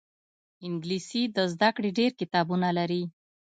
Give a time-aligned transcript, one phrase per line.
[0.65, 3.03] انګلیسي د زده کړې ډېر کتابونه لري